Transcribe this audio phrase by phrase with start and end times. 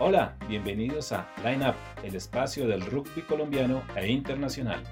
[0.00, 4.82] Hola, bienvenidos a Line Up, el espacio del rugby colombiano e internacional.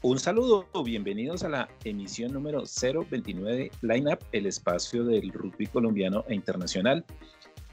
[0.00, 6.24] Un saludo, bienvenidos a la emisión número 029 Line Up, el espacio del rugby colombiano
[6.28, 7.04] e internacional.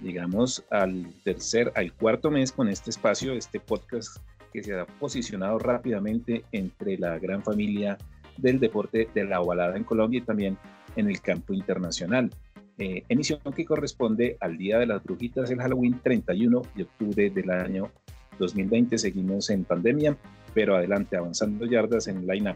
[0.01, 4.17] Llegamos al tercer, al cuarto mes con este espacio, este podcast
[4.51, 7.95] que se ha posicionado rápidamente entre la gran familia
[8.41, 10.57] del deporte de la ovalada en Colombia y también
[10.95, 12.29] en el campo internacional.
[12.77, 17.49] Eh, emisión que corresponde al Día de las Brujitas, el Halloween 31 de octubre del
[17.51, 17.91] año
[18.39, 18.97] 2020.
[18.97, 20.17] Seguimos en pandemia,
[20.53, 22.55] pero adelante, avanzando yardas en line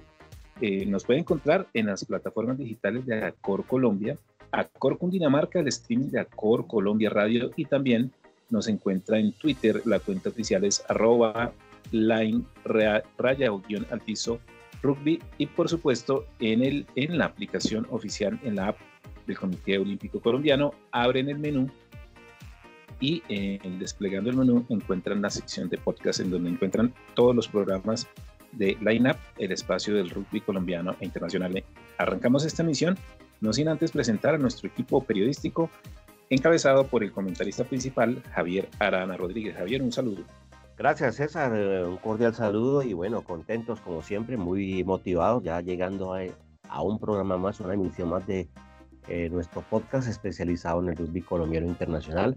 [0.62, 4.18] eh, nos puede encontrar en las plataformas digitales de Acor Colombia,
[4.52, 8.12] Acor Cundinamarca, el streaming de Acor Colombia Radio y también
[8.50, 11.52] nos encuentra en Twitter, la cuenta oficial es arroba
[11.92, 12.44] line
[13.18, 14.40] raya o guion al piso
[14.84, 18.78] rugby y por supuesto en, el, en la aplicación oficial, en la app
[19.26, 21.70] del Comité Olímpico Colombiano, abren el menú
[23.00, 27.48] y eh, desplegando el menú encuentran la sección de podcast en donde encuentran todos los
[27.48, 28.08] programas
[28.52, 31.64] de Line Up, el espacio del rugby colombiano e internacional.
[31.98, 32.98] Arrancamos esta misión,
[33.42, 35.70] no sin antes presentar a nuestro equipo periodístico
[36.30, 39.56] encabezado por el comentarista principal Javier Arana Rodríguez.
[39.56, 40.24] Javier, un saludo.
[40.76, 46.16] Gracias César, eh, un cordial saludo y bueno, contentos como siempre, muy motivados ya llegando
[46.16, 48.50] a, un programa más, una emisión más de
[49.08, 52.36] eh, nuestro podcast especializado en el rugby colombiano internacional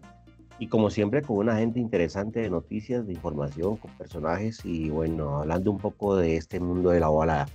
[0.59, 5.39] y como siempre con una gente interesante de noticias, de información, con personajes y bueno,
[5.39, 7.47] hablando un poco de este mundo de la ovalada.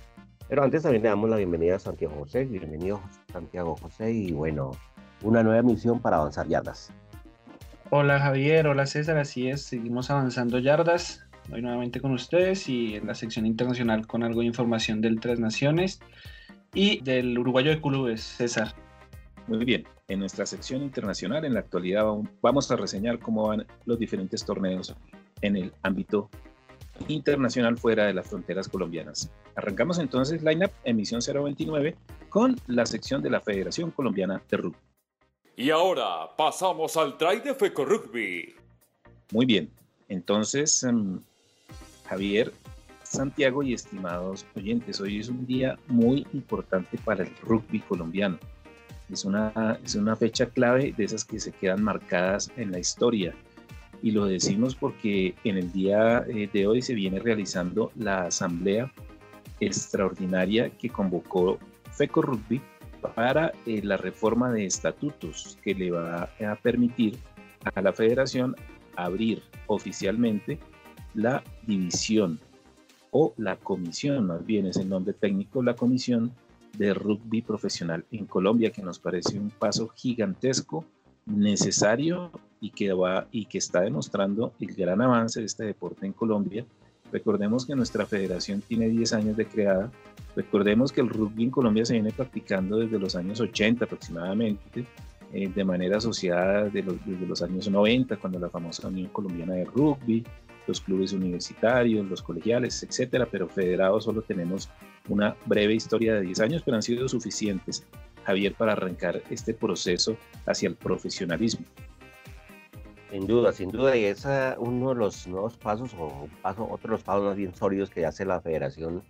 [0.48, 3.00] Pero antes también le damos la bienvenida a Santiago José, bienvenido
[3.32, 4.72] Santiago José y bueno,
[5.22, 6.92] una nueva emisión para avanzar yardas.
[7.94, 11.26] Hola Javier, hola César, así es, seguimos avanzando yardas.
[11.52, 15.38] Hoy nuevamente con ustedes y en la sección internacional con algo de información del Tres
[15.38, 16.00] Naciones
[16.72, 18.74] y del uruguayo de clubes, César.
[19.46, 22.06] Muy bien, en nuestra sección internacional en la actualidad
[22.40, 24.96] vamos a reseñar cómo van los diferentes torneos
[25.42, 26.30] en el ámbito
[27.08, 29.30] internacional fuera de las fronteras colombianas.
[29.54, 31.94] Arrancamos entonces Lineup emisión 029
[32.30, 34.91] con la sección de la Federación Colombiana de Rugby.
[35.54, 38.54] Y ahora pasamos al try de Feco Rugby.
[39.32, 39.70] Muy bien,
[40.08, 41.20] entonces em,
[42.06, 42.52] Javier,
[43.02, 48.38] Santiago y estimados oyentes, hoy es un día muy importante para el rugby colombiano.
[49.10, 53.34] Es una, es una fecha clave de esas que se quedan marcadas en la historia.
[54.02, 58.90] Y lo decimos porque en el día eh, de hoy se viene realizando la asamblea
[59.60, 61.58] extraordinaria que convocó
[61.90, 62.62] FECO Rugby
[63.02, 67.18] para eh, la reforma de estatutos que le va a permitir
[67.74, 68.56] a la federación
[68.96, 70.58] abrir oficialmente
[71.14, 72.40] la división
[73.10, 76.32] o la comisión, más bien es el nombre técnico, la comisión
[76.78, 80.86] de rugby profesional en Colombia, que nos parece un paso gigantesco,
[81.26, 82.30] necesario
[82.60, 86.64] y que, va, y que está demostrando el gran avance de este deporte en Colombia.
[87.12, 89.90] Recordemos que nuestra federación tiene 10 años de creada
[90.34, 94.86] Recordemos que el rugby en Colombia se viene practicando desde los años 80 aproximadamente,
[95.32, 100.24] eh, de manera asociada desde los años 90, cuando la famosa Unión Colombiana de Rugby,
[100.66, 104.70] los clubes universitarios, los colegiales, etcétera, pero federados solo tenemos
[105.08, 107.84] una breve historia de 10 años, pero han sido suficientes,
[108.24, 111.66] Javier, para arrancar este proceso hacia el profesionalismo.
[113.12, 116.92] Sin duda, sin duda, y es uno de los nuevos pasos, o paso, otro de
[116.92, 119.04] los pasos más bien sólidos que hace la federación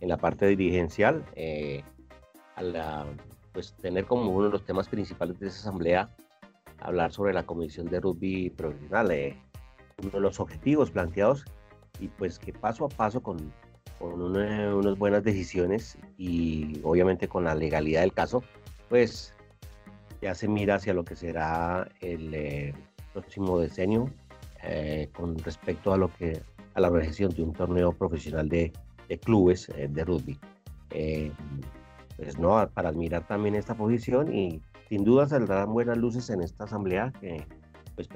[0.00, 1.82] en la parte dirigencial, eh,
[2.54, 3.04] a
[3.52, 6.08] pues tener como uno de los temas principales de esa asamblea,
[6.78, 9.36] hablar sobre la comisión de rugby profesional, eh,
[10.04, 11.44] uno de los objetivos planteados
[11.98, 13.52] y pues que paso a paso con,
[13.98, 18.44] con unas buenas decisiones y obviamente con la legalidad del caso,
[18.88, 19.34] pues
[20.22, 22.72] ya se mira hacia lo que será el eh,
[23.20, 24.10] próximo decenio
[25.12, 26.40] con respecto a lo que
[26.78, 28.72] a la organización de un torneo profesional de,
[29.08, 30.38] de clubes eh, de rugby.
[30.90, 31.32] Eh,
[32.16, 36.64] pues no, para admirar también esta posición y sin duda saldrán buenas luces en esta
[36.64, 37.44] asamblea que
[37.94, 38.08] pues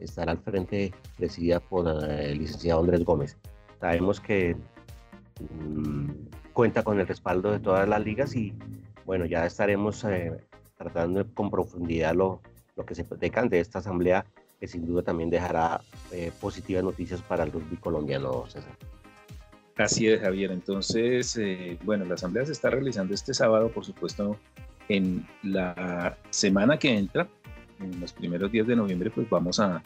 [0.00, 3.38] estará al frente presidida por eh, el licenciado Andrés Gómez.
[3.80, 4.56] Sabemos que
[5.40, 6.10] mm,
[6.52, 8.54] cuenta con el respaldo de todas las ligas y
[9.06, 10.06] bueno, ya estaremos
[10.76, 12.40] tratando con profundidad lo,
[12.76, 14.24] lo que se decante de esta asamblea
[14.60, 15.80] que sin duda también dejará
[16.40, 18.76] positivas noticias para el rugby colombiano, César.
[19.76, 20.52] Así es, Javier.
[20.52, 24.38] Entonces, eh, bueno, la asamblea se está realizando este sábado, por supuesto,
[24.88, 27.26] en la semana que entra,
[27.80, 29.82] en los primeros días de noviembre, pues vamos a,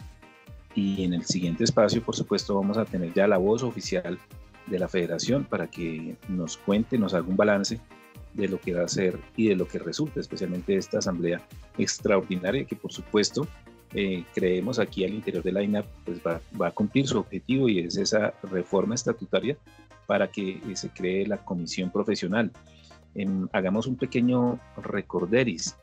[0.75, 4.19] y en el siguiente espacio, por supuesto, vamos a tener ya la voz oficial
[4.67, 7.81] de la federación para que nos cuente, nos haga un balance
[8.35, 11.41] de lo que va a ser y de lo que resulta, especialmente esta asamblea
[11.77, 13.47] extraordinaria que por supuesto
[13.95, 17.69] eh, creemos aquí al interior de la INAP pues va, va, a cumplir su objetivo
[17.69, 19.57] y es esa reforma estatutaria
[20.07, 22.53] para que eh, se cree la comisión profesional.
[23.53, 25.77] hagamos un pequeño recorderis.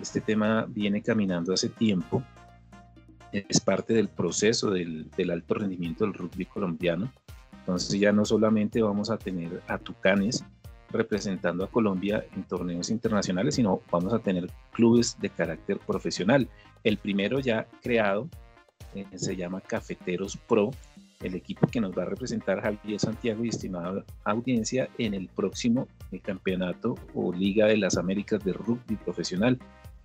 [0.00, 2.22] Este tema viene caminando hace tiempo,
[3.32, 7.12] es parte del proceso del, del alto rendimiento del rugby colombiano.
[7.60, 10.44] Entonces ya no solamente vamos a tener a Tucanes,
[10.90, 16.48] representando a Colombia en torneos internacionales, sino vamos a tener clubes de carácter profesional.
[16.84, 18.28] El primero ya creado
[18.94, 20.70] eh, se llama Cafeteros Pro,
[21.22, 25.88] el equipo que nos va a representar Javier Santiago y estimada audiencia en el próximo
[26.22, 29.58] campeonato o Liga de las Américas de Rugby Profesional,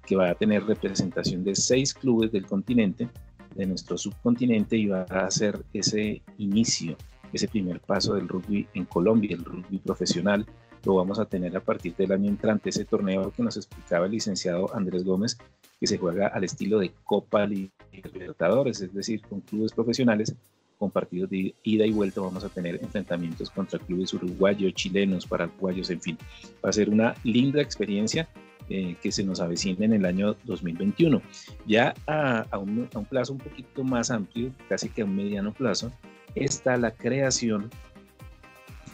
[0.05, 3.07] que va a tener representación de seis clubes del continente,
[3.55, 6.97] de nuestro subcontinente, y va a hacer ese inicio,
[7.31, 10.45] ese primer paso del rugby en Colombia, el rugby profesional,
[10.85, 14.11] lo vamos a tener a partir del año entrante, ese torneo que nos explicaba el
[14.11, 15.37] licenciado Andrés Gómez,
[15.79, 20.35] que se juega al estilo de Copa Libertadores, es decir, con clubes profesionales,
[20.77, 25.89] con partidos de ida y vuelta vamos a tener enfrentamientos contra clubes uruguayos, chilenos, paraguayos,
[25.89, 26.17] en fin.
[26.63, 28.27] Va a ser una linda experiencia
[28.69, 31.21] eh, que se nos avecina en el año 2021.
[31.65, 35.53] Ya a, un, a un plazo un poquito más amplio, casi que a un mediano
[35.53, 35.91] plazo,
[36.35, 37.69] está la creación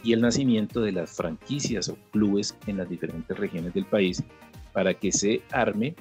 [0.03, 4.23] y el nacimiento de las franquicias o clubes en las diferentes regiones del país
[4.73, 5.95] para que se arme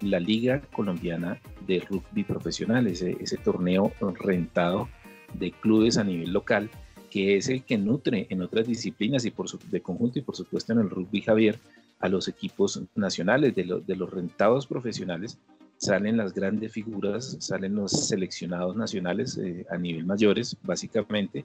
[0.00, 4.88] la Liga Colombiana de Rugby Profesional, ese, torneo rentado
[5.34, 6.70] de clubes a nivel local,
[7.10, 10.36] que es el que nutre en otras disciplinas y por su, de conjunto y por
[10.36, 11.58] supuesto en el rugby Javier
[12.00, 13.54] a los equipos nacionales.
[13.54, 15.38] De, de los rentados profesionales
[15.78, 21.44] salen las grandes figuras, salen los seleccionados nacionales eh, a nivel mayores, básicamente,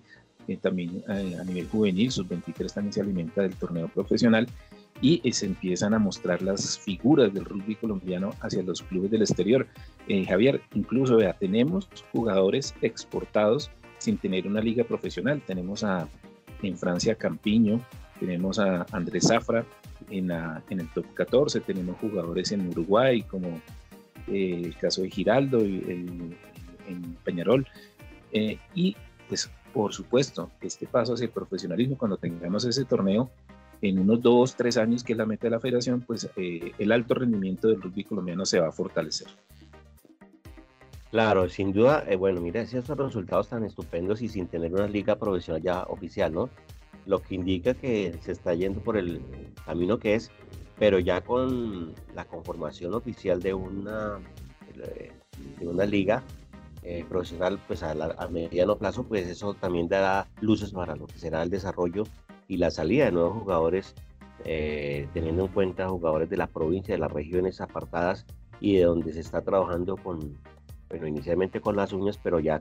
[0.57, 4.47] también eh, a nivel juvenil, sus 23 también se alimenta del torneo profesional
[5.01, 9.21] y eh, se empiezan a mostrar las figuras del rugby colombiano hacia los clubes del
[9.21, 9.67] exterior.
[10.07, 13.69] Eh, Javier, incluso vea, tenemos jugadores exportados
[13.99, 15.41] sin tener una liga profesional.
[15.45, 16.07] Tenemos a,
[16.63, 17.81] en Francia Campiño,
[18.19, 19.65] tenemos a Andrés Zafra
[20.09, 23.61] en, en, el top 14, tenemos jugadores en Uruguay como
[24.27, 26.35] el caso de Giraldo en,
[26.87, 27.67] en Peñarol.
[28.73, 28.95] y
[29.29, 33.29] pues por supuesto, este paso hacia el profesionalismo, cuando tengamos ese torneo,
[33.81, 36.91] en unos dos, tres años, que es la meta de la federación, pues eh, el
[36.91, 39.27] alto rendimiento del rugby colombiano se va a fortalecer.
[41.11, 45.15] Claro, sin duda, eh, bueno, mira, esos resultados tan estupendos y sin tener una liga
[45.15, 46.49] profesional ya oficial, ¿no?
[47.05, 49.21] Lo que indica que se está yendo por el
[49.65, 50.29] camino que es,
[50.77, 54.19] pero ya con la conformación oficial de una,
[55.59, 56.23] de una liga,
[56.81, 57.93] eh, profesional, pues a,
[58.29, 62.03] mediano plazo, pues eso también dará luces para lo que será el desarrollo
[62.47, 63.95] y la salida de nuevos jugadores,
[64.45, 68.25] eh, teniendo en cuenta jugadores de la provincia, de las regiones apartadas
[68.61, 70.37] y de donde se está trabajando con,
[70.87, 72.59] bueno, inicialmente con las uñas, pero ya,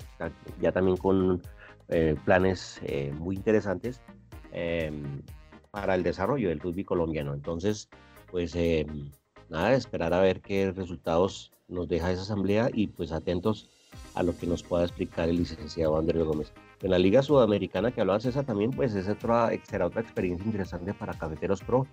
[0.60, 1.40] ya también con
[1.88, 2.80] eh, planes
[3.14, 4.02] muy interesantes
[4.50, 5.22] em,
[5.70, 7.34] para el desarrollo del rugby colombiano.
[7.34, 7.88] Entonces,
[8.32, 9.10] pues em,
[9.48, 13.68] nada, esperar a ver qué resultados nos deja esa asamblea y pues atentos
[14.14, 16.52] a lo que nos pueda explicar el licenciado Andrés Gómez.
[16.82, 20.94] En la Liga Sudamericana que hablaba César también, pues es otra, será otra experiencia interesante
[20.94, 21.86] para Cafeteros Pro.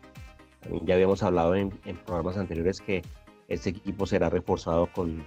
[0.61, 1.71] También ya habíamos hablado en,
[2.05, 3.03] programas anteriores que
[3.47, 5.23] este equipo será reforzado con,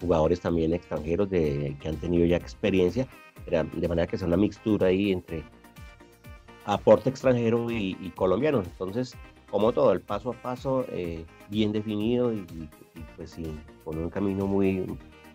[0.00, 3.06] jugadores también extranjeros de, que han tenido ya experiencia,
[3.46, 5.44] de manera que sea una mixtura ahí entre
[6.64, 8.62] aporte extranjero y, colombiano.
[8.62, 9.14] Entonces,
[9.50, 12.68] como todo, el paso a paso eh, bien definido y,
[13.16, 14.86] pues sí, con un camino muy,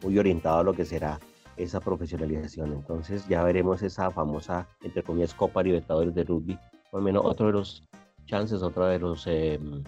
[0.04, 1.20] muy orientado a lo que será
[1.58, 2.74] esa profesionalización.
[2.74, 6.58] Entonces ya veremos esa famosa, entre comillas, Copa Libertadores de Rugby,
[6.92, 7.84] o al menos otro de los
[8.26, 9.84] chances, otro de los em,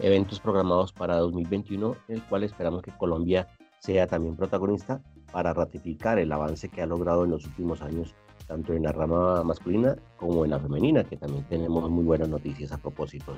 [0.00, 3.48] eventos programados para 2021, en el cual esperamos que Colombia
[3.80, 5.00] sea también protagonista
[5.32, 8.14] para ratificar el avance que ha logrado en los últimos años,
[8.46, 12.72] tanto en la rama masculina como en la femenina, que también tenemos muy buenas noticias
[12.72, 13.34] a propósito.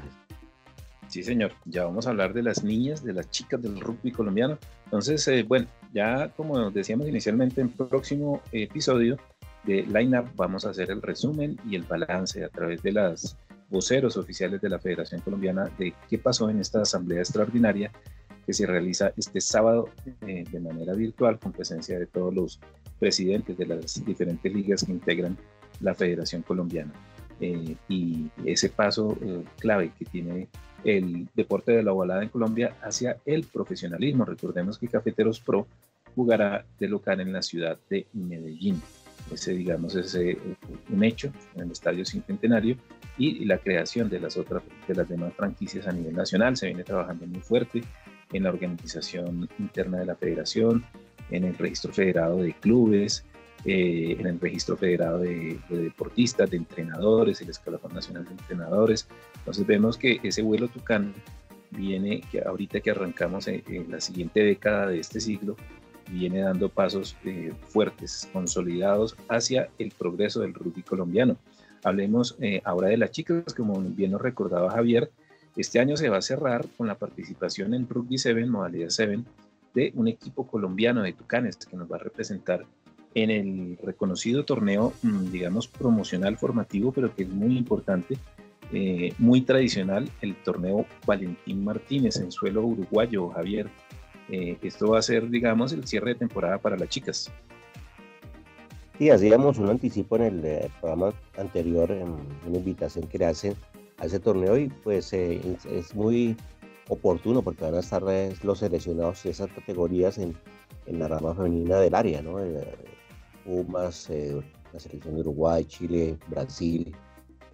[1.10, 1.50] Sí, señor.
[1.64, 4.58] Ya vamos a hablar de las niñas, de las chicas del rugby colombiano.
[4.84, 9.18] Entonces, eh, bueno, ya como decíamos inicialmente, en próximo episodio
[9.64, 13.36] de Line Up vamos a hacer el resumen y el balance a través de las
[13.70, 17.90] voceros oficiales de la Federación Colombiana de qué pasó en esta asamblea extraordinaria
[18.46, 19.88] que se realiza este sábado
[20.28, 22.60] eh, de manera virtual con presencia de todos los
[23.00, 25.36] presidentes de las diferentes ligas que integran
[25.80, 26.92] la Federación Colombiana.
[27.40, 29.16] Eh, y ese paso
[29.58, 30.48] clave que tiene
[30.84, 34.24] el deporte de la ovalada en Colombia hacia el profesionalismo.
[34.24, 35.66] Recordemos que Cafeteros Pro
[36.14, 38.80] jugará de local en la ciudad de Medellín.
[39.32, 42.76] ese digamos es un hecho en el Estadio Cincuentenario
[43.18, 46.84] y la creación de las otras de las demás franquicias a nivel nacional se viene
[46.84, 47.82] trabajando muy fuerte
[48.32, 50.84] en la organización interna de la federación,
[51.30, 53.24] en el registro federado de clubes,
[53.64, 59.08] eh, en el registro federado de, deportistas, de entrenadores, el escalafón nacional de entrenadores.
[59.38, 61.14] Entonces vemos que ese vuelo Tucán
[61.70, 65.56] viene, que ahorita que arrancamos en, la siguiente década de este siglo,
[66.10, 71.36] viene dando pasos eh, fuertes, consolidados hacia el progreso del rugby colombiano.
[71.84, 75.10] Hablemos eh, ahora de las chicas, como bien nos recordaba Javier,
[75.56, 79.22] este año se va a cerrar con la participación en Rugby 7, modalidad 7,
[79.74, 82.64] de un equipo colombiano de Tucanes que nos va a representar
[83.14, 88.16] en el reconocido torneo, mm, digamos, promocional formativo, pero que es muy importante,
[88.72, 93.68] eh, muy tradicional, el torneo Valentín Martínez en suelo uruguayo, Javier.
[94.28, 97.30] Eh, esto va a ser, digamos, el cierre de temporada para las chicas.
[98.98, 102.14] Sí, hacíamos un anticipo en el eh, programa anterior, en
[102.46, 103.54] una invitación que le hacen
[103.98, 106.36] a ese torneo y pues es muy
[106.88, 108.02] oportuno porque van a estar
[108.42, 110.34] los seleccionados de esas categorías en,
[110.86, 112.38] en la rama femenina del área, ¿no?
[113.44, 114.40] Pumas, eh,
[114.72, 116.94] la selección de Uruguay, Chile, Brasil,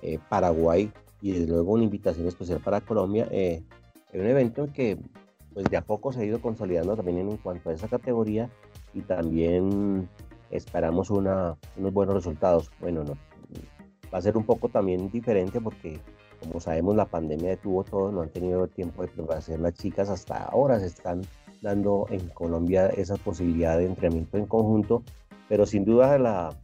[0.02, 3.26] eh, Paraguay y desde luego una invitación especial para Colombia.
[3.30, 3.62] Eh,
[4.12, 4.98] es un evento que
[5.54, 8.50] pues de a poco se ha ido consolidando también en cuanto a esa categoría
[8.92, 10.08] y también
[10.50, 12.70] esperamos una, unos buenos resultados.
[12.80, 13.16] Bueno, no,
[14.12, 15.98] va a ser un poco también diferente porque
[16.40, 20.44] como sabemos la pandemia detuvo todo, no han tenido tiempo de preparación las chicas, hasta
[20.44, 21.22] ahora se están
[21.62, 25.02] dando en Colombia esa posibilidad de entrenamiento en conjunto
[25.48, 26.54] pero sin duda la,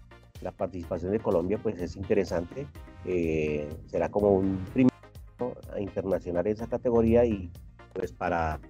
[0.42, 2.66] la participación de Colombia pues es interesante,
[3.04, 4.92] eh, será como un primer
[5.78, 7.50] internacional en esa categoría y
[7.94, 8.60] pues para,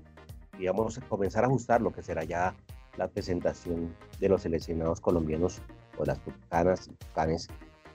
[0.59, 2.55] digamos, comenzar a ajustar lo que será ya
[2.97, 5.63] la presentación de los seleccionados colombianos
[5.99, 7.49] o las tucanas y tucanes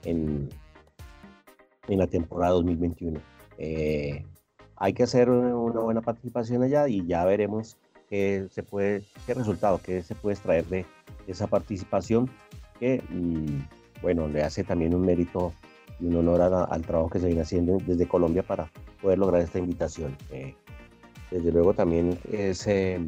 [0.04, 0.48] en,
[1.88, 3.20] en la temporada 2021.
[3.58, 4.24] Eh,
[4.76, 7.76] hay que hacer una buena participación allá y ya veremos
[8.08, 10.86] qué se puede, qué resultado, qué se puede extraer de,
[11.26, 12.30] esa participación
[12.80, 15.52] que, mm, bueno, le hace también un mérito
[16.00, 18.70] y un honor al trabajo que se viene haciendo desde Colombia para
[19.02, 20.16] poder lograr esta invitación.
[20.30, 20.54] Eh,
[21.30, 22.98] desde luego también es eh,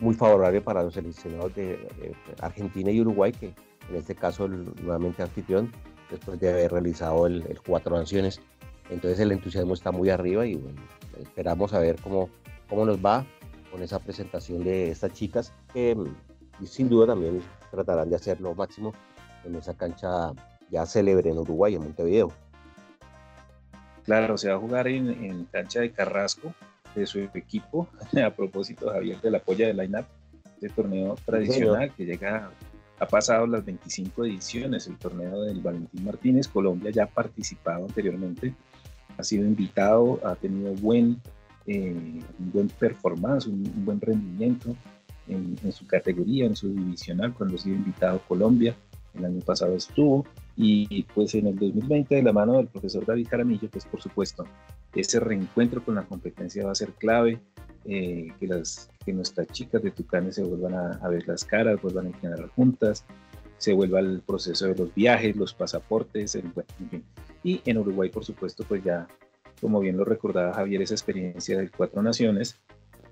[0.00, 1.78] muy favorable para los seleccionados de,
[2.40, 3.54] Argentina y Uruguay, que
[3.88, 5.70] en este caso nuevamente anfitrión,
[6.10, 8.40] después de haber realizado el, el, Cuatro Naciones.
[8.90, 10.80] Entonces el entusiasmo está muy arriba y bueno,
[11.22, 12.28] esperamos a ver cómo,
[12.68, 13.24] cómo nos va
[13.74, 15.96] con esa presentación de estas chicas que
[16.60, 18.94] y sin duda también tratarán de hacer lo máximo
[19.44, 20.32] en esa cancha
[20.70, 22.30] ya célebre en Uruguay, en Montevideo.
[24.04, 26.54] Claro, se va a jugar en, cancha de Carrasco,
[26.94, 27.88] de su equipo,
[28.24, 30.06] a propósito, Javier, de la polla de line-up,
[30.60, 32.52] de torneo tradicional que llega,
[33.00, 38.54] ha pasado las 25 ediciones, el torneo del Valentín Martínez, Colombia ya ha participado anteriormente,
[39.18, 41.20] ha sido invitado, ha tenido buen,
[41.66, 44.76] un buen performance, un buen rendimiento,
[45.28, 48.76] en, su categoría, en su divisional, cuando ha sido invitado a Colombia.
[49.14, 53.28] El año pasado estuvo y pues en el 2020 de la mano del profesor David
[53.28, 54.44] Jaramillo, pues por supuesto,
[54.94, 57.40] ese reencuentro con la competencia va a ser clave,
[57.84, 62.06] eh, que, las, que nuestras chicas de Tucanes se vuelvan a, ver las caras, vuelvan
[62.06, 63.04] a entrenar juntas,
[63.58, 67.04] se vuelva el proceso de los viajes, los pasaportes, el, en fin.
[67.42, 69.06] Y en Uruguay, por supuesto, pues ya,
[69.60, 72.56] como bien lo recordaba Javier, esa experiencia de Cuatro Naciones,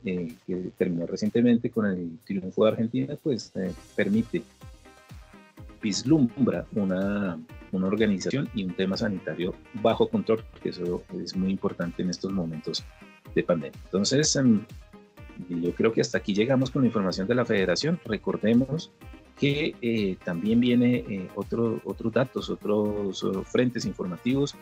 [0.04, 4.42] eh, que terminó recientemente con el triunfo de Argentina, pues eh, permite,
[5.80, 7.38] vislumbra una,
[7.72, 12.32] una organización y un tema sanitario bajo control, que eso es muy importante en estos
[12.32, 12.84] momentos
[13.34, 13.78] de pandemia.
[13.84, 14.64] Entonces, em,
[15.48, 17.98] yo creo que hasta aquí llegamos con la información de la federación.
[18.04, 18.92] Recordemos
[19.42, 24.54] que eh, también viene otro, otros datos, otros frentes informativos,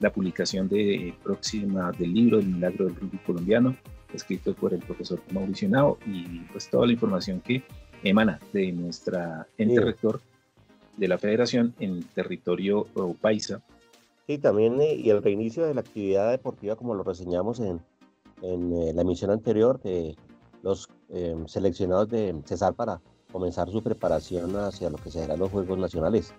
[0.00, 3.76] la publicación de, próxima del libro El Milagro del Rugby Colombiano,
[4.12, 7.62] escrito por el profesor Mauricio Nao y pues toda la información que
[8.02, 10.20] emana de nuestra ente rector
[10.96, 12.88] de la federación en territorio
[13.20, 13.62] paisa.
[14.26, 17.80] Sí, también eh, y el reinicio de la actividad deportiva como lo reseñamos en,
[18.42, 20.16] en eh, la emisión anterior de
[20.64, 23.00] los eh, seleccionados de Cesar para
[23.32, 26.34] comenzar su preparación hacia lo que serán los Juegos Nacionales.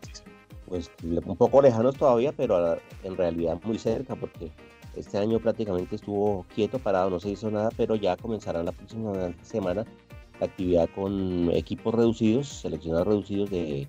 [0.67, 4.51] Pues un poco lejanos todavía, pero ah, en realidad muy cerca porque
[4.95, 9.33] este año prácticamente estuvo quieto, parado, no se hizo nada, pero ya comenzará la próxima
[9.41, 9.85] semana
[10.39, 13.87] la actividad con equipos reducidos, seleccionados reducidos de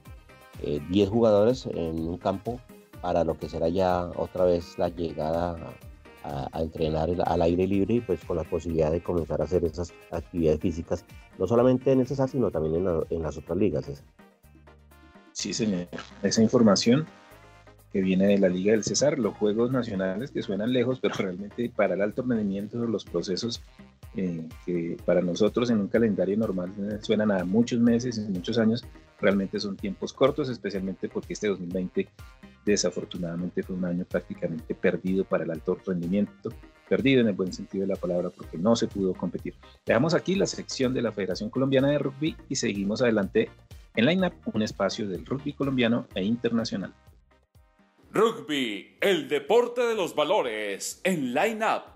[0.60, 2.60] 10 eh, jugadores en un campo
[3.00, 5.56] para lo que será ya otra vez la llegada
[6.24, 9.92] a, entrenar al aire libre y pues con la posibilidad de comenzar a hacer esas
[10.10, 11.04] actividades físicas,
[11.38, 14.02] no solamente en ese sino también en, las otras ligas.
[15.32, 15.88] Sí, señor.
[16.22, 17.06] Esa información
[17.92, 21.70] que viene de la Liga del César, los juegos nacionales que suenan lejos, pero realmente
[21.74, 23.62] para el alto rendimiento, los procesos
[24.16, 28.84] eh, que para nosotros en un calendario normal suenan a muchos meses y muchos años,
[29.20, 32.08] realmente son tiempos cortos, especialmente porque este 2020
[32.64, 36.50] desafortunadamente fue un año prácticamente perdido para el alto rendimiento,
[36.88, 39.54] perdido en el buen sentido de la palabra porque no se pudo competir.
[39.84, 43.48] Dejamos aquí la sección de la Federación Colombiana de Rugby y seguimos adelante
[43.94, 46.92] en Line Up, un espacio del rugby colombiano e internacional.
[48.12, 51.92] Rugby, el deporte de los valores en Line Up.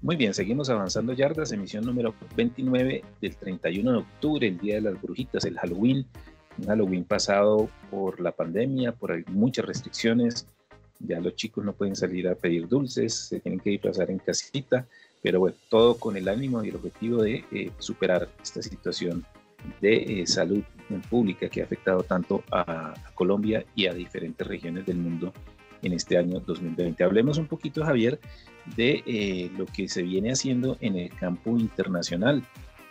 [0.00, 4.80] Muy bien, seguimos avanzando yardas, emisión número 29 del 31 de octubre, el Día de
[4.80, 6.06] las Brujitas, el Halloween,
[6.66, 10.46] Halloween pasado por la pandemia, por muchas restricciones,
[11.00, 14.86] ya los chicos no pueden salir a pedir dulces, se tienen que disfrazar en casita,
[15.22, 19.24] pero bueno, todo con el ánimo y el objetivo de eh, superar esta situación
[19.80, 20.62] de eh, salud
[21.08, 25.32] pública que ha afectado tanto a, Colombia y a diferentes regiones del mundo
[25.82, 27.04] en este año 2020.
[27.04, 28.18] Hablemos un poquito, Javier,
[28.76, 32.42] de eh, lo que se viene haciendo en el campo internacional.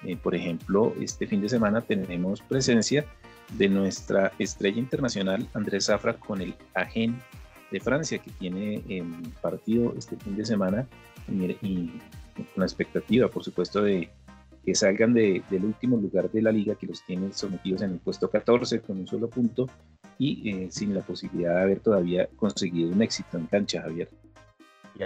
[0.04, 3.06] Eh, por ejemplo, este fin de semana tenemos presencia
[3.58, 7.20] de nuestra estrella internacional Andrés Zafra con el AGEN
[7.72, 10.88] de Francia, que tiene em, partido este fin de semana
[11.28, 11.88] y,
[12.36, 14.10] con la expectativa, por supuesto, de
[14.66, 18.30] que salgan del último lugar de la liga, que los tiene sometidos en el puesto
[18.30, 19.68] 14 con un solo punto
[20.20, 24.10] y eh, sin la posibilidad de haber todavía conseguido un éxito en cancha, Javier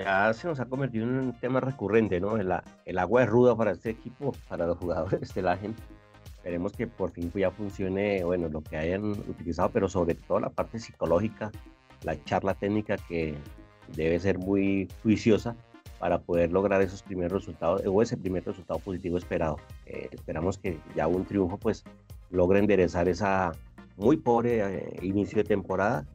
[0.04, 2.38] ya se nos ha convertido en un tema recurrente, ¿no?
[2.38, 2.52] El,
[2.86, 5.82] el agua es ruda para este equipo, para los jugadores de la gente.
[6.46, 10.52] Esperemos que por fin ya funcione, bueno, lo que hayan utilizado, pero sobre todo la
[10.52, 11.52] parte psicológica,
[12.04, 13.34] la charla técnica que
[13.96, 15.56] debe ser muy juiciosa
[15.98, 19.58] para poder lograr esos primeros resultados o ese primer resultado positivo esperado.
[19.88, 21.84] Eh, esperamos que ya un triunfo pues
[22.30, 23.52] logre enderezar esa
[23.98, 26.06] muy pobre eh, inicio de temporada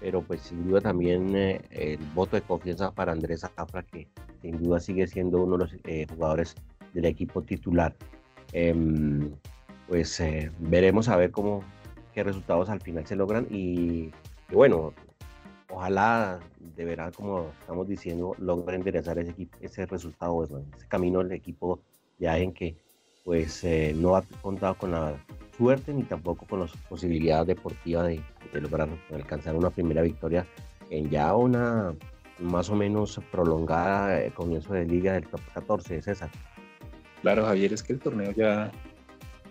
[0.00, 4.06] pero pues sin duda también eh, el voto de confianza para Andrés Afra, que
[4.42, 6.54] sin duda sigue siendo uno de los eh, jugadores
[6.94, 7.94] del equipo titular.
[9.88, 11.64] Pues eh, veremos a ver cómo,
[12.14, 14.10] qué resultados al final se logran y,
[14.52, 14.92] bueno,
[15.70, 16.40] ojalá
[16.76, 21.80] de verdad, como estamos diciendo, logren enderezar ese, ese resultado, ese camino del equipo
[22.18, 22.76] ya en que
[23.24, 25.14] pues no ha contado con la
[25.58, 28.22] suerte ni tampoco con las posibilidades deportivas de,
[28.60, 30.46] lograr alcanzar una primera victoria
[30.88, 31.94] en ya una
[32.38, 36.30] más o menos prolongada eh, comienzo de liga del top 14, César.
[37.20, 38.70] Claro, Javier, es que el torneo ya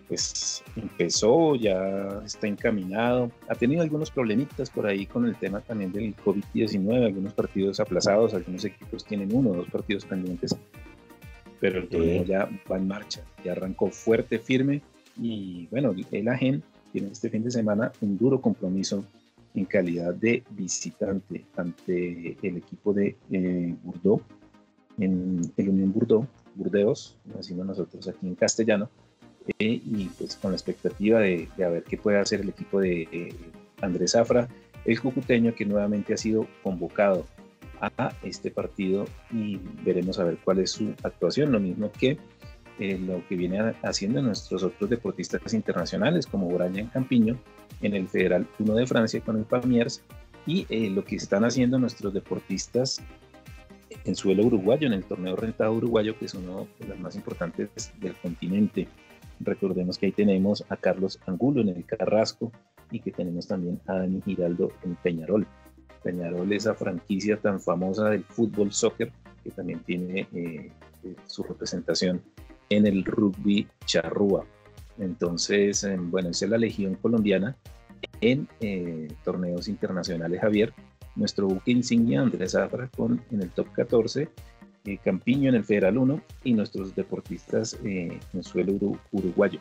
[0.07, 3.31] pues empezó, ya está encaminado.
[3.49, 8.33] Ha tenido algunos problemitas por ahí con el tema también del COVID-19, algunos partidos aplazados,
[8.33, 10.55] algunos equipos tienen uno o dos partidos pendientes,
[11.59, 14.81] pero el torneo ya va en marcha, ya arrancó fuerte, firme.
[15.19, 19.03] Y bueno, el AGEN tiene este fin de semana un duro compromiso
[19.55, 24.23] en calidad de visitante ante el equipo de eh, Bordeaux,
[24.99, 28.89] en el Unión Bordeaux, Burdeos, decimos nosotros aquí en castellano,
[29.57, 33.35] y pues con la expectativa de, de, ver qué puede hacer el equipo de eh,
[33.81, 34.47] Andrés Zafra,
[34.85, 37.25] el cucuteño que nuevamente ha sido convocado
[37.79, 42.17] a este partido y veremos a ver cuál es su actuación, lo mismo que
[42.79, 47.39] eh, lo que viene haciendo nuestros otros deportistas internacionales, como Brian Campiño
[47.81, 50.03] en el Federal 1 de Francia con el Pamiers,
[50.45, 53.01] y eh, lo que están haciendo nuestros deportistas
[54.05, 57.91] en suelo uruguayo, en el torneo rentado uruguayo, que es uno de los más importantes
[57.99, 58.87] del continente.
[59.39, 62.51] Recordemos que ahí tenemos a Carlos Angulo en el Carrasco
[62.91, 65.47] y que tenemos también a Dani Giraldo en Peñarol.
[66.03, 69.11] Peñarol, esa franquicia tan famosa del fútbol soccer,
[69.43, 70.71] que también tiene eh,
[71.25, 72.21] su representación
[72.69, 74.45] en el rugby charrúa.
[74.97, 77.55] Entonces, em, bueno, esa es la Legión Colombiana
[78.21, 80.73] en eh, torneos internacionales, Javier.
[81.15, 84.29] Nuestro buque insignia, Andrés Zafra, con en el top 14,
[84.85, 89.59] eh, Campiño en el Federal 1 y nuestros deportistas eh, en suelo uruguayo.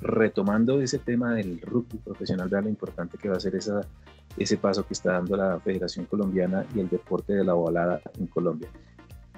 [0.00, 3.80] retomando ese tema del rugby profesional, de lo importante que va a ser esa,
[4.36, 8.26] ese paso que está dando la Federación Colombiana y el deporte de la volada en
[8.26, 8.68] Colombia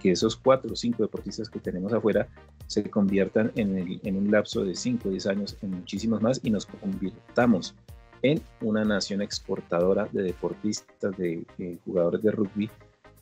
[0.00, 2.28] que esos cuatro o cinco deportistas que tenemos afuera
[2.66, 6.50] se conviertan en, en un lapso de 5 o 10 años en muchísimos más y
[6.50, 7.74] nos convirtamos
[8.22, 11.44] en una nación exportadora de deportistas, de,
[11.84, 12.70] jugadores de rugby,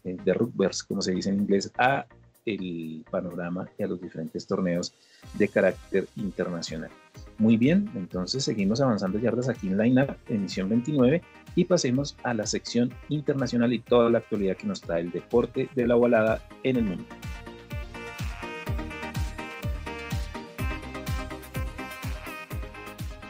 [0.05, 2.07] eh, de rugbyers, como se dice en inglés, a
[2.47, 4.93] el panorama y a los diferentes torneos
[5.33, 6.90] de carácter internacional.
[7.38, 11.23] Muy bien, entonces seguimos avanzando yardas aquí en Line Up, emisión 29,
[11.57, 15.69] y pasemos a la sección internacional y toda la actualidad que nos trae el deporte
[15.75, 17.07] de la ovalada en el mundo.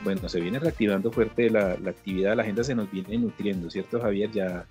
[0.04, 4.30] bueno, se viene reactivando fuerte la, actividad, la agenda se nos viene nutriendo, ¿cierto Javier?
[4.30, 4.66] Ya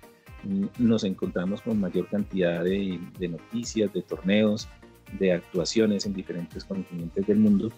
[0.78, 4.68] nos encontramos con mayor cantidad de, noticias, de torneos,
[5.18, 7.70] de actuaciones en diferentes continentes del mundo,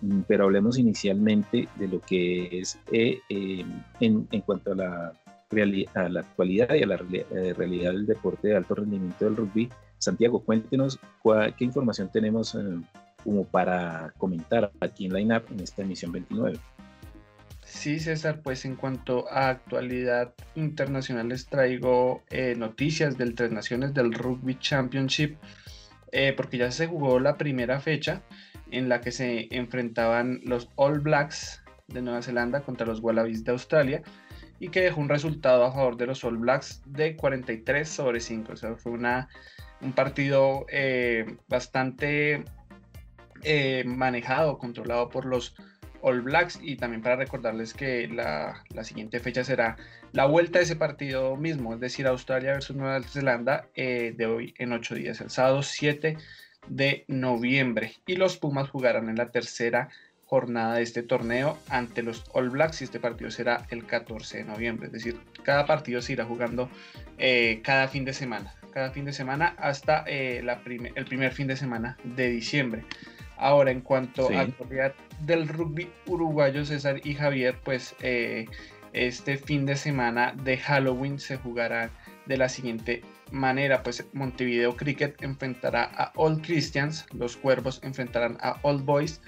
[0.00, 5.12] mm, pero hablemos inicialmente de lo que es eh, em, en, en, cuanto a la,
[5.94, 9.68] a la actualidad y a la eh, realidad del deporte de alto rendimiento del rugby.
[9.98, 10.98] Santiago, cuéntenos
[11.56, 12.60] qué información tenemos eh,
[13.22, 16.58] como para comentar aquí en Line Up en esta emisión 29.
[17.74, 23.92] Sí, César, pues en cuanto a actualidad internacional les traigo eh, noticias del Tres Naciones
[23.92, 25.36] del Rugby Championship,
[26.36, 28.22] porque ya se jugó la primera fecha
[28.70, 33.52] en la que se enfrentaban los All Blacks de Nueva Zelanda contra los Wallabies de
[33.52, 34.02] Australia
[34.58, 38.52] y que dejó un resultado a favor de los All Blacks de 43 sobre 5.
[38.52, 39.28] O sea, fue una,
[39.80, 42.44] un partido eh, bastante
[43.42, 45.54] eh, manejado, controlado por los
[46.04, 49.76] All Blacks y también para recordarles que la, la, siguiente fecha será
[50.12, 54.54] la vuelta de ese partido mismo, es decir, Australia versus Nueva Zelanda eh, de hoy
[54.58, 56.18] en 8 días, el sábado 7
[56.68, 59.88] de noviembre y los Pumas jugarán en la tercera
[60.26, 64.44] jornada de este torneo ante los All Blacks y este partido será el 14 de
[64.44, 64.86] noviembre.
[64.86, 66.68] Es decir, cada partido se irá jugando
[67.18, 70.44] eh, cada fin de semana, cada fin de semana hasta eh,
[70.94, 72.84] el primer fin de semana de diciembre.
[73.36, 78.46] Ahora, en cuanto a la actualidad del rugby uruguayo, César y Javier, pues eh,
[78.92, 81.90] este fin de semana de Halloween se jugará
[82.26, 88.58] de la siguiente manera, pues Montevideo Cricket enfrentará a All Christians, los Cuervos enfrentarán a
[88.62, 89.20] All Boys,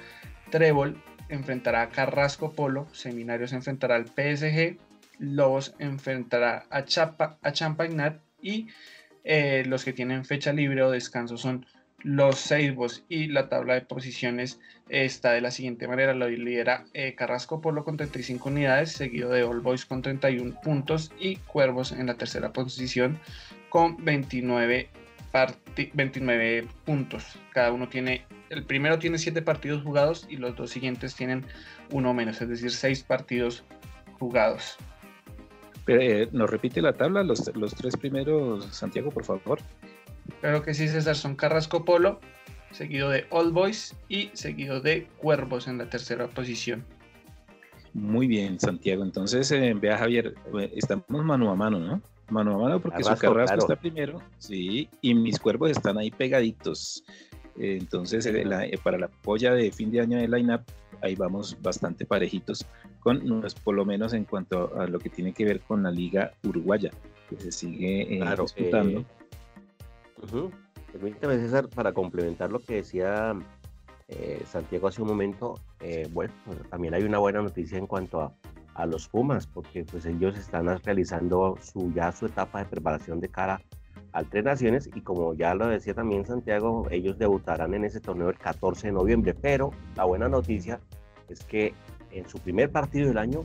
[0.51, 4.79] Trébol enfrentará a Carrasco Polo, Seminarios enfrentará al PSG,
[5.19, 8.69] Lobos enfrentará a, Chapa, a Champagnat y
[9.25, 11.67] eh, los que tienen fecha libre o descanso son
[12.03, 17.15] los Seibos y la tabla de posiciones está de la siguiente manera, lo lidera eh,
[17.15, 22.07] Carrasco Polo con 35 unidades, seguido de All Boys con 31 puntos y Cuervos en
[22.07, 23.19] la tercera posición
[23.71, 24.89] con 29,
[25.95, 27.39] 29 puntos.
[27.53, 31.45] Cada uno tiene el primero tiene siete partidos jugados y los dos siguientes tienen
[31.91, 33.65] uno menos, es decir, seis partidos
[34.19, 34.77] jugados.
[35.87, 37.45] Eh, ¿Nos repite la tabla los,
[37.77, 39.61] tres primeros, Santiago, por favor?
[40.41, 42.21] Claro que sí, César, son Carrasco Polo,
[42.73, 46.85] seguido de All Boys y seguido de Cuervos en la tercera posición.
[47.93, 49.03] Muy bien, Santiago.
[49.03, 52.03] Entonces, eh, vea Javier, eh, estamos mano a mano, ¿no?
[52.29, 57.05] Mano a mano porque su Carrasco está primero, sí, y mis cuervos están ahí pegaditos.
[57.59, 60.63] Entonces, eh, eh, para la polla de fin de año de line-up,
[61.03, 62.67] ahí vamos bastante parejitos,
[63.01, 66.33] con por lo menos en cuanto a lo que tiene que ver con la liga
[66.45, 66.91] uruguaya,
[67.29, 69.05] que se sigue eh, disputando.
[70.93, 73.35] Permítame, César, para complementar lo que decía
[74.47, 75.55] Santiago hace un momento,
[76.13, 78.33] bueno, pues, también hay una buena noticia en cuanto a,
[78.87, 83.63] los Pumas, porque pues ellos están realizando su, ya su etapa de preparación de cara
[84.13, 88.29] al Tres Naciones y como ya lo decía también Santiago, ellos debutarán en ese torneo
[88.29, 90.81] el 14 de noviembre, pero la buena noticia
[91.29, 91.75] es que
[92.11, 93.45] en su primer partido del año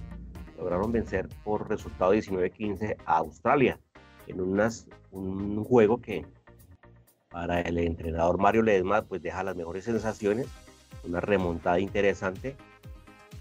[0.57, 3.79] lograron vencer por resultado 19-15 a Australia
[4.27, 6.25] en un juego que
[7.31, 10.47] para el entrenador Mario Ledesma pues deja las mejores sensaciones,
[11.03, 12.55] una remontada interesante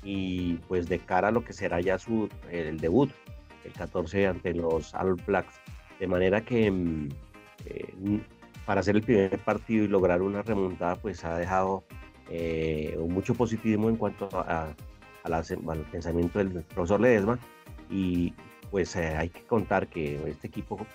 [0.03, 3.11] y pues de cara a lo que será ya su el debut
[3.65, 5.61] el 14 ante los All Blacks
[5.99, 7.09] de manera que mm,
[7.67, 8.21] eh,
[8.71, 11.83] para hacer el primer partido y lograr una remontada, pues ha dejado
[12.29, 14.75] eh, mucho positivismo en cuanto a,
[15.25, 17.39] al pensamiento del profesor Ledesma.
[17.91, 18.33] Y
[18.71, 20.87] pues eh, hay que contar que este equipo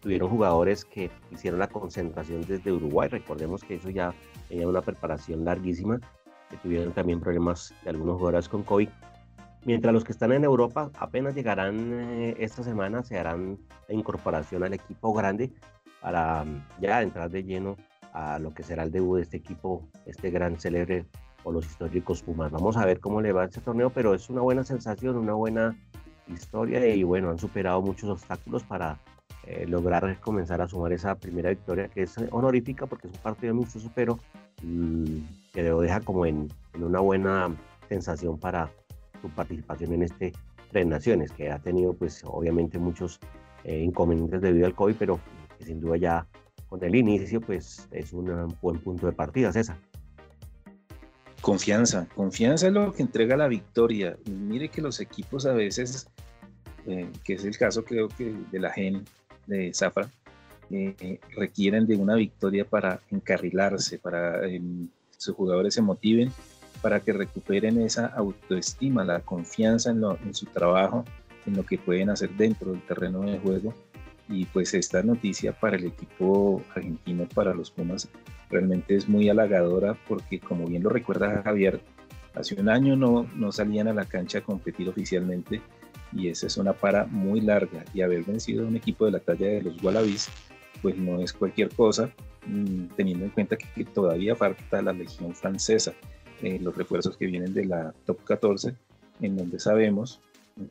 [0.00, 3.08] tuvieron jugadores que hicieron la concentración desde Uruguay.
[3.08, 4.14] Recordemos que eso ya
[4.48, 6.00] tenía una preparación larguísima,
[6.50, 8.88] que tuvieron también problemas de algunos jugadores con COVID
[9.66, 14.62] Mientras los que están en Europa apenas llegarán eh, esta semana, se harán la incorporación
[14.62, 15.52] al equipo grande
[16.00, 17.76] para mm, ya entrar de lleno
[18.12, 21.04] a lo que será el debut de este equipo, este gran célebre
[21.42, 22.52] o los históricos Pumas.
[22.52, 25.76] Vamos a ver cómo le va este torneo, pero es una buena sensación, una buena
[26.28, 29.00] historia y bueno, han superado muchos obstáculos para
[29.46, 33.52] eh, lograr comenzar a sumar esa primera victoria que es honorífica porque es un partido
[33.52, 34.18] amistoso, pero
[34.62, 35.18] mm,
[35.52, 37.54] que lo deja como en, una buena
[37.88, 38.70] sensación para
[39.22, 40.32] su participación en este
[40.72, 43.20] Tres Naciones, que ha tenido pues obviamente muchos
[43.62, 45.20] eh, inconvenientes debido al COVID, pero
[45.60, 46.26] sin duda ya
[46.68, 49.76] con el inicio pues es un buen punto de partida, César.
[51.40, 54.16] Confianza, confianza es lo que entrega la victoria.
[54.28, 56.08] Mire que los equipos a veces,
[56.86, 59.04] eh, que es el caso creo que de la GEN
[59.46, 60.08] de Zafra,
[60.70, 64.60] eh, requieren de una victoria para encarrilarse, para que
[65.16, 66.32] sus jugadores se motiven
[66.86, 71.04] para que recuperen esa autoestima, la confianza en, en su trabajo,
[71.46, 73.74] en lo que pueden hacer dentro del terreno de juego.
[74.28, 78.08] Y pues esta noticia para el equipo argentino, para los Pumas,
[78.50, 81.80] realmente es muy halagadora porque como bien lo recuerda Javier,
[82.34, 85.60] hace un año no, no salían a la cancha a competir oficialmente
[86.16, 87.84] y esa es una para muy larga.
[87.92, 90.28] Y haber vencido a un equipo de la talla de los Wallabies
[90.82, 92.12] pues no es cualquier cosa
[92.46, 95.94] mm, teniendo en cuenta que, todavía falta la legión francesa
[96.42, 98.74] eh, los refuerzos que vienen de la top 14
[99.20, 100.20] en donde sabemos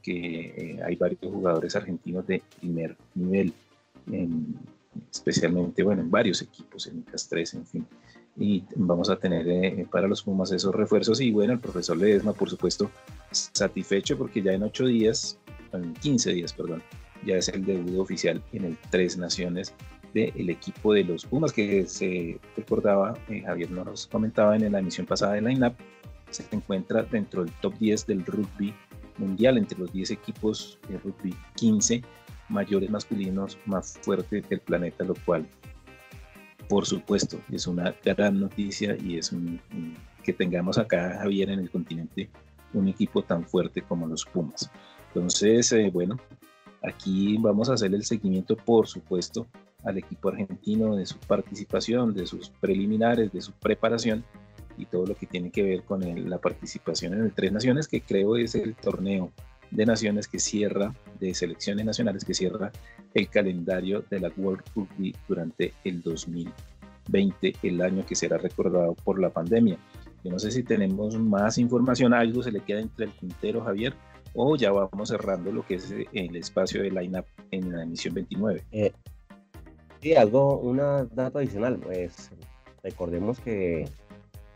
[0.02, 3.54] que eh, hay varios jugadores argentinos de primer nivel
[5.12, 7.86] especialmente bueno en varios equipos en Castres en fin
[8.38, 11.21] y vamos a tener eh, para los Pumas esos refuerzos.
[11.21, 12.91] Y bueno, el profesor Ledesma por supuesto
[13.32, 15.39] satisfecho porque ya en ocho días,
[15.71, 16.84] en 15 días, perdón,
[17.26, 19.74] ya es el debut oficial en el Tres Naciones
[20.13, 25.06] del equipo de los Pumas que se recordaba, eh, Javier nos comentaba en la emisión
[25.06, 25.76] pasada de Line Up,
[26.30, 28.74] se encuentra dentro del top 10 del rugby
[29.17, 32.02] mundial, entre los 10 equipos de rugby 15
[32.48, 35.45] mayores masculinos más fuertes del planeta, lo cual
[36.67, 39.60] por supuesto, es una gran noticia y es un,
[40.23, 42.30] que tengamos acá, Javier, en el continente,
[42.73, 44.69] un equipo tan fuerte como los Pumas.
[45.08, 46.19] Entonces, eh, bueno,
[46.84, 49.47] aquí vamos a hacer el seguimiento, por supuesto,
[49.84, 54.23] al equipo argentino de su participación, de sus preliminares, de su preparación
[54.78, 58.01] y todo lo que tiene que ver con la participación en el Tres Naciones, que
[58.01, 59.32] creo es el torneo
[59.71, 62.71] de naciones que cierra, de selecciones nacionales que cierra
[63.13, 69.19] el calendario de la World Rugby durante el 2020, el año que será recordado por
[69.19, 69.78] la pandemia.
[70.23, 73.93] Yo no sé si tenemos más información, algo se le queda entre el tintero, Javier,
[74.34, 78.63] o ya vamos cerrando lo que es el espacio de line-up en la emisión 29.
[78.71, 78.91] Eh,
[80.01, 82.32] sí, algo, una dato adicional, pues
[82.84, 83.88] recordemos que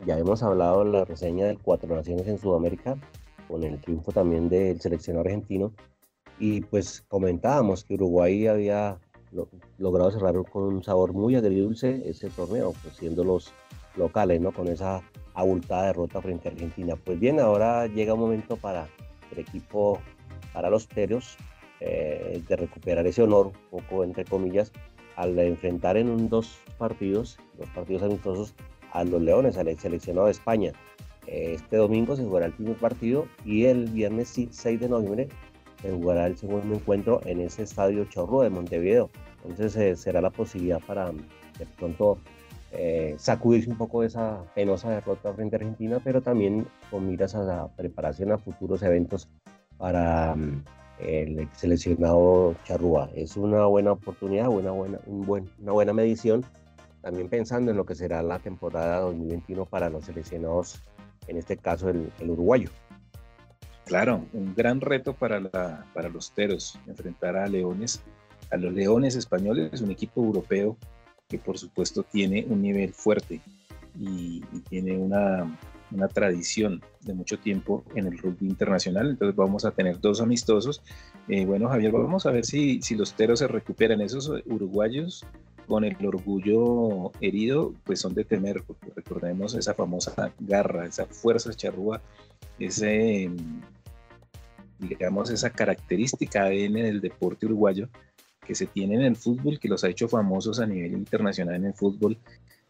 [0.05, 2.97] ya hemos hablado de la reseña del Cuatro Naciones en Sudamérica,
[3.49, 5.73] con el triunfo también del seleccionado argentino,
[6.39, 8.97] y pues comentábamos que Uruguay había
[9.77, 13.51] logrado cerrar con un sabor muy agridulce ese torneo, pues siendo los
[13.97, 14.53] locales, ¿no?
[14.53, 15.01] Con esa
[15.33, 16.95] abultada derrota frente a Argentina.
[16.95, 18.87] Pues bien, ahora llega un momento para
[19.31, 19.99] el equipo,
[20.53, 21.37] para los Teros,
[21.81, 24.71] eh, de recuperar ese honor, un poco entre comillas,
[25.15, 28.53] al enfrentar en dos partidos, dos partidos amistosos,
[28.91, 30.71] a los Leones, al seleccionado de España.
[31.31, 35.29] Este domingo se jugará el primer partido y el viernes 6 de noviembre
[35.81, 39.09] se jugará el segundo encuentro en ese estadio Chorro de Montevideo.
[39.43, 42.17] Entonces eh, será la posibilidad para de pronto
[42.71, 47.35] eh, sacudirse un poco de esa penosa derrota frente a Argentina, pero también con miras
[47.35, 49.29] a la preparación a futuros eventos
[49.77, 50.63] para mm,
[50.99, 53.09] el seleccionado Charrúa.
[53.15, 56.43] Es una buena oportunidad, una buena, un buen, una buena medición,
[57.01, 60.83] también pensando en lo que será la temporada 2021 para los seleccionados,
[61.29, 62.69] en este caso el uruguayo.
[63.89, 65.41] Claro, un gran reto para,
[65.95, 68.03] para los teros, enfrentar a Leones,
[68.51, 70.77] a los Leones españoles, un equipo europeo
[71.27, 73.41] que por supuesto tiene un nivel fuerte
[73.99, 75.57] y, tiene una,
[75.89, 79.09] una, tradición de mucho tiempo en el rugby internacional.
[79.09, 80.83] Entonces vamos a tener dos amistosos.
[81.27, 84.01] Eh, bueno, Javier, vamos a ver si, si los teros se recuperan.
[84.01, 85.25] Esos uruguayos
[85.69, 91.53] con el orgullo herido, pues son de temer, porque recordemos esa famosa garra, esa fuerza
[91.53, 92.01] charrúa,
[92.57, 93.29] ese
[94.79, 97.87] digamos, esa característica ADN del deporte uruguayo
[98.45, 101.65] que se tiene en el fútbol, que los ha hecho famosos a nivel internacional en
[101.65, 102.17] el fútbol,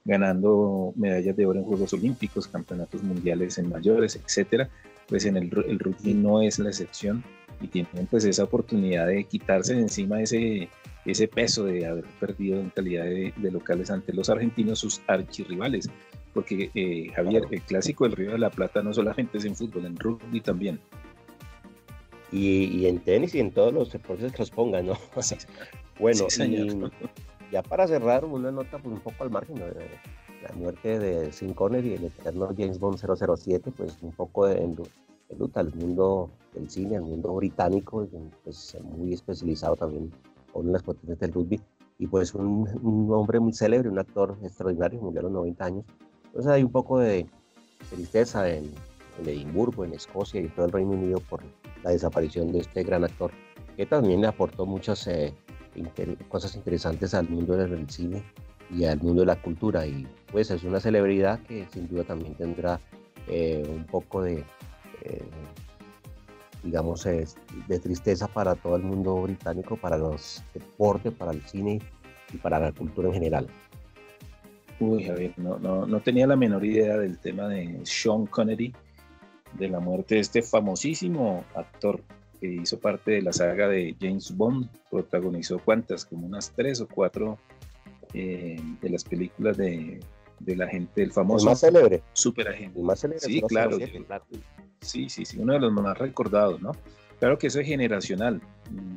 [0.04, 4.70] ganando medallas de oro en Juegos Olímpicos, campeonatos mundiales en mayores, etcétera,
[5.10, 7.24] pues en el, el rugby no es la excepción
[7.62, 10.70] y tienen pues esa oportunidad de quitarse de encima ese,
[11.06, 15.90] ese peso de haber perdido en calidad de, locales ante los argentinos, sus archirrivales.
[16.34, 19.86] Porque eh, Javier, el clásico del Río de la Plata no solamente es en fútbol,
[19.86, 20.80] en rugby también.
[22.32, 24.94] Y, en tenis y en todos los deportes que los pongan, ¿no?
[26.00, 26.28] bueno,
[27.52, 29.74] ya para cerrar, una nota pues, un poco al margen de
[30.42, 34.76] la muerte de Sin Connery, el eterno James Bond 007, pues un poco de,
[35.38, 38.08] luta al mundo del cine, al mundo británico,
[38.44, 40.12] pues muy especializado también
[40.54, 41.62] con las potencias del rugby,
[41.98, 45.86] y pues un, un, hombre muy célebre, un actor extraordinario, murió a los 90 años.
[46.26, 47.28] Entonces hay un poco de
[47.90, 48.72] tristeza en,
[49.20, 51.42] en Edimburgo, en Escocia y todo el Reino Unido por
[51.84, 53.32] la desaparición de este gran actor,
[53.76, 55.34] que también le aportó muchas eh,
[56.30, 58.24] cosas interesantes al mundo del cine
[58.70, 59.86] y al mundo de la cultura.
[59.86, 62.80] Y pues es una celebridad que sin duda también tendrá
[63.28, 64.44] eh, un poco de,
[65.02, 65.24] eh,
[66.64, 71.80] digamos, de tristeza para todo el mundo británico, para los deportes, para el cine
[72.34, 73.48] y para la cultura en general.
[74.80, 78.74] Uy, Javier, no, no, no tenía la menor idea del tema de Sean Connery,
[79.58, 82.02] de la muerte de este famosísimo actor
[82.40, 86.88] que hizo parte de la saga de James Bond, protagonizó cuántas, como unas tres o
[86.88, 87.38] cuatro
[88.14, 90.00] eh, de las películas de,
[90.40, 91.46] de la gente, del famoso.
[91.46, 92.02] más célebre.
[92.14, 92.80] Superagente.
[92.80, 93.22] El más célebre.
[93.22, 93.78] Sí, claro.
[94.82, 96.72] Sí, sí, sí, uno de los más recordados, ¿no?
[97.20, 98.42] Claro que eso es generacional.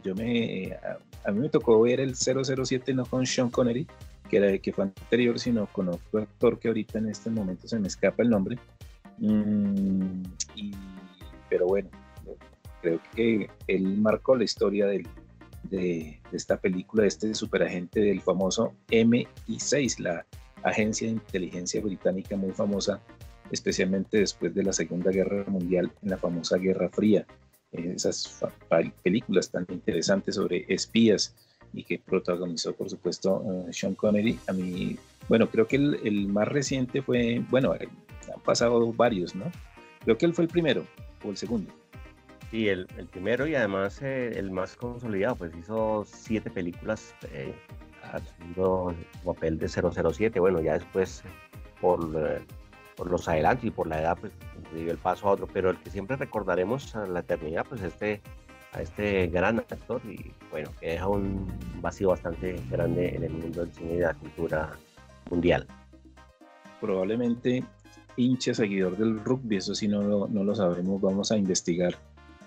[0.04, 0.76] Yo me,
[1.24, 3.86] a, mí me tocó ver el 007 no con Sean Connery,
[4.30, 7.80] que, era, que fue anterior, sino con otro actor que ahorita en este momento se
[7.80, 8.58] me escapa el nombre.
[9.18, 10.22] Mm,
[11.48, 11.90] pero bueno,
[12.80, 14.86] creo que él marcó la historia
[15.72, 20.26] de, esta película, de este superagente del famoso MI6, la
[20.62, 23.00] agencia de inteligencia británica muy famosa,
[23.50, 27.26] especialmente después de la Segunda Guerra Mundial, en la famosa Guerra Fría.
[27.72, 28.38] Esas
[29.02, 31.34] películas tan interesantes sobre espías
[31.72, 34.38] y que protagonizó, por supuesto, eh, Sean Connery.
[34.46, 39.50] A mí, bueno, creo que el, el más reciente fue, bueno, han pasado varios, ¿no?
[40.04, 40.86] Creo que él fue el primero
[41.24, 41.72] o el segundo.
[42.52, 47.54] Sí, el, primero y además eh, el más consolidado, pues hizo siete películas eh,
[48.02, 50.38] haciendo el papel de 007.
[50.38, 51.22] Bueno, ya después
[51.80, 52.44] por, eh,
[52.94, 54.34] por los adelantos y por la edad, pues
[54.74, 58.20] dio el paso a otro, pero el que siempre recordaremos a la eternidad, pues este
[58.72, 63.64] a este gran actor y bueno, que deja un vacío bastante grande en el mundo
[63.64, 64.76] del cine y de la cultura
[65.30, 65.66] mundial.
[66.82, 67.64] Probablemente
[68.16, 71.94] hincha seguidor del rugby, eso sí no lo, no lo sabemos, vamos a investigar.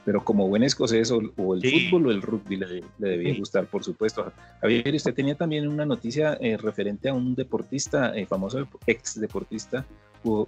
[0.05, 4.31] Pero como buen escocés o, el fútbol o el rugby le, debía gustar, por supuesto.
[4.61, 9.85] Javier, usted tenía también una noticia eh, referente a un deportista, eh, famoso ex deportista,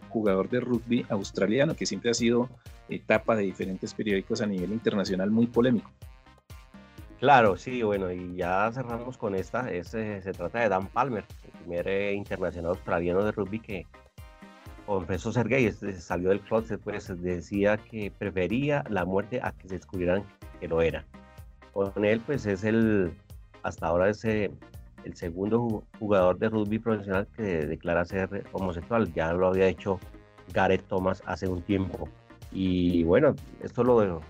[0.09, 2.49] jugador de rugby australiano, que siempre ha sido
[2.89, 5.91] etapa de diferentes periódicos a nivel internacional muy polémico.
[7.19, 9.67] Claro, sí, bueno, y ya cerramos con esta.
[9.83, 13.87] se trata de Dan Palmer, el primer eh, internacional australiano de rugby que
[14.87, 15.69] confesó ser gay,
[15.99, 20.23] salió del closet, pues decía que prefería la muerte a que se descubrieran
[20.61, 21.05] que lo era.
[21.73, 23.11] Con él, pues es el,
[23.63, 24.49] hasta ahora es eh,
[25.03, 29.13] el segundo jugador de rugby profesional que declara ser homosexual.
[29.13, 29.99] Ya lo había hecho
[30.53, 32.07] Gareth Thomas hace un tiempo.
[32.53, 34.21] Y bueno, esto lo,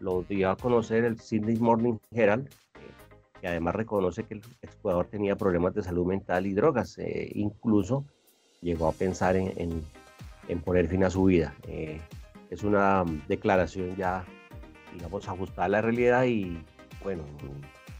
[0.00, 2.48] lo dio a conocer el Sydney Morning Herald,
[3.38, 6.96] que además reconoce que el exjugador tenía problemas de salud mental y drogas.
[6.96, 8.06] Eh, incluso
[8.62, 9.84] llegó a pensar en, en,
[10.64, 11.54] poner fin a su vida.
[11.66, 12.00] Eh,
[12.50, 14.24] es una declaración ya,
[14.94, 16.58] digamos, ajustada a la realidad y,
[17.02, 17.24] bueno,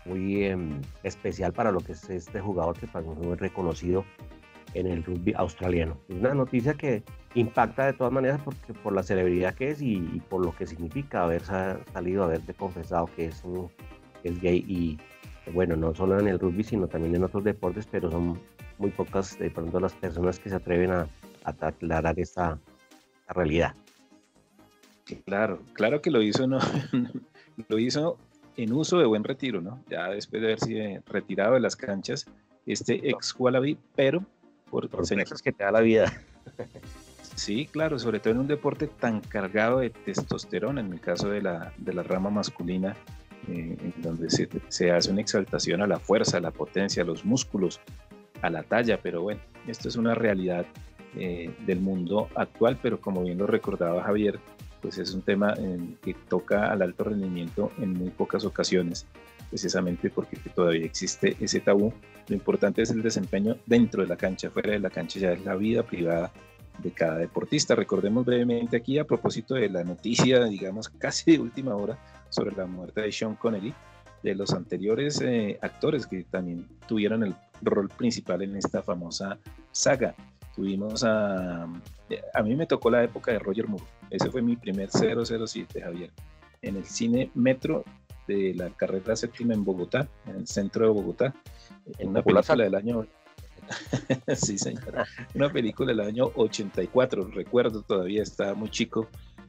[0.05, 4.05] muy em, especial para lo que es este jugador que para muy reconocido
[4.75, 5.99] en el rugby australiano.
[6.09, 7.03] Es una noticia que
[7.35, 11.25] impacta de todas maneras porque, por la celebridad que es y, por lo que significa
[11.25, 13.43] haber salido, haberte confesado que es,
[14.23, 14.99] es gay y
[15.53, 18.41] bueno, no solo en el rugby, sino también en otros deportes, pero son
[18.79, 21.09] muy pocas de pronto las personas que se atreven a,
[21.47, 22.59] aclarar esta,
[23.29, 23.75] realidad.
[25.25, 26.59] Claro, claro que lo hizo, no,
[27.69, 28.19] lo hizo
[28.57, 29.83] en uso de buen retiro, ¿no?
[29.89, 32.27] Ya después de haberse retirado de las canchas,
[32.67, 34.25] este ex Wallaby, pero
[34.71, 36.13] por, por que te da la vida.
[37.37, 41.43] Sí, claro, sobre todo en un deporte tan cargado de testosterona, en el caso de
[41.43, 42.97] la, de la rama masculina,
[43.49, 47.07] eh, en donde se, se, hace una exaltación a la fuerza, a la potencia, a
[47.07, 47.79] los músculos,
[48.41, 50.65] a la talla, pero bueno, esto es una realidad
[51.15, 54.39] eh, del mundo actual, pero como bien lo recordaba Javier,
[54.81, 55.55] pues es un tema
[56.03, 59.07] que toca al alto rendimiento en muy pocas ocasiones,
[59.49, 61.93] precisamente porque todavía existe ese tabú.
[62.29, 65.45] Lo importante es el desempeño dentro de la cancha, fuera de la cancha ya es
[65.45, 66.33] la vida privada
[66.79, 67.75] de cada deportista.
[67.75, 72.67] Recordemos brevemente aquí a propósito de la noticia, digamos, casi de última hora sobre la
[72.67, 73.75] muerte de Sean Connery,
[74.23, 79.39] de los anteriores eh, actores que también tuvieron el rol principal en esta famosa
[79.71, 80.15] saga.
[80.57, 81.65] Tuvimos a...
[82.35, 83.85] A mí me tocó la época de Roger Moore.
[84.11, 86.11] Ese fue mi primer 007, Javier.
[86.63, 87.85] En el cine Metro
[88.27, 91.35] de la carrera séptima en Bogotá, en el centro de Bogotá.
[91.99, 93.07] En una película del año
[94.35, 95.07] sí, señora.
[95.35, 99.09] Una película del año 84, recuerdo todavía, estaba muy chico.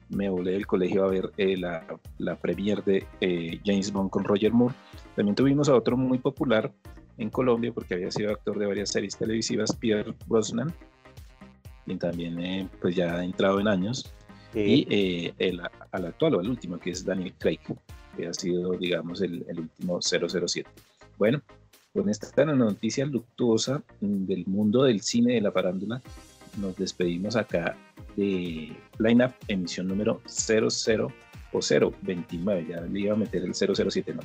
[0.10, 1.86] Me volé del colegio a ver eh, la,
[2.18, 4.76] la premier de eh, James Bond con Roger Moore.
[5.16, 6.72] También tuvimos a otro muy popular
[7.18, 10.74] en Colombia porque había sido actor de varias series televisivas, Pierre Brosnan,
[11.88, 14.14] quien también eh, pues ya ha entrado en años.
[14.54, 15.62] Y el,
[15.92, 17.60] al actual o al último, que es Daniel Craig,
[18.16, 20.68] que ha sido, digamos, el, el último 007.
[21.18, 21.42] Bueno,
[21.94, 26.02] con esta noticia luctuosa del mundo del cine de la farándula,
[26.58, 27.78] nos despedimos acá
[28.16, 31.12] de Lineup emisión número 00
[31.54, 31.60] o
[32.02, 34.22] 029, ya le iba a meter el 007, no,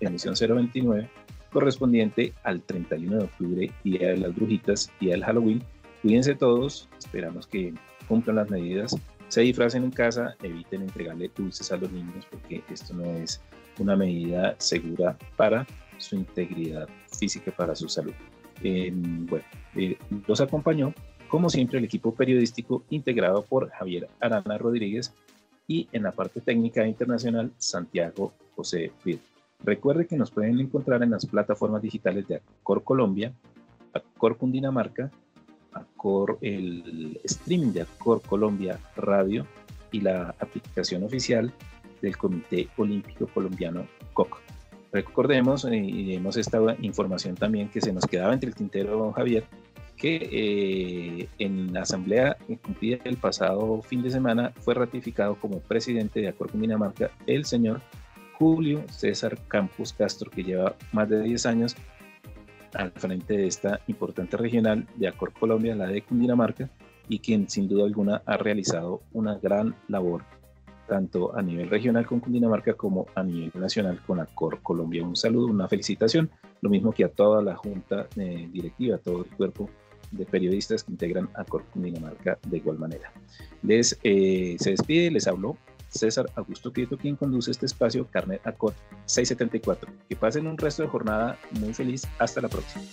[0.00, 1.10] emisión 029,
[1.52, 5.62] correspondiente al 31 de octubre, Día de las Brujitas, Día del Halloween.
[6.02, 7.72] Cuídense todos, esperamos que
[8.08, 8.96] cumplan las medidas,
[9.28, 13.40] se disfracen en casa, eviten entregarle dulces a los niños porque esto no es
[13.78, 15.66] una medida segura para
[15.98, 18.12] su integridad física, para su salud.
[18.60, 19.44] bueno,
[19.76, 19.96] eh,
[20.26, 20.92] los acompañó,
[21.28, 25.14] como siempre, el equipo periodístico integrado por Javier Arana Rodríguez
[25.68, 29.18] y en la parte técnica internacional, Santiago José Fid.
[29.64, 33.32] Recuerde que nos pueden encontrar en las plataformas digitales de Acor Colombia,
[33.94, 35.10] Acor Cundinamarca,
[36.40, 39.46] El streaming de Acor Colombia Radio
[39.92, 41.52] y la aplicación oficial
[42.00, 44.40] del Comité Olímpico Colombiano COC.
[44.92, 49.44] Recordemos, eh, y hemos esta información también que se nos quedaba entre el tintero, Javier,
[49.96, 56.20] que eh, en la asamblea cumplida el pasado fin de semana fue ratificado como presidente
[56.20, 57.80] de Acor Cundinamarca el señor
[58.38, 61.76] Julio César Campos Castro, que lleva más de 10 años
[62.74, 66.70] al frente de esta importante regional de Acor Colombia, la de Cundinamarca,
[67.08, 70.22] y quien sin duda alguna ha realizado una gran labor
[70.88, 75.02] tanto a nivel regional con Cundinamarca como a nivel nacional con Acor Colombia.
[75.02, 79.24] Un saludo, una felicitación, lo mismo que a toda la junta eh, directiva, a todo
[79.24, 79.70] el cuerpo
[80.10, 83.12] de periodistas que integran Acor Cundinamarca de igual manera.
[83.62, 85.56] Les eh, se despide, les habló
[85.92, 88.74] César Augusto Quieto, quien conduce este espacio Carnet Acor
[89.06, 89.90] 674.
[90.08, 92.02] Que pasen un resto de jornada muy feliz.
[92.18, 92.84] Hasta la próxima.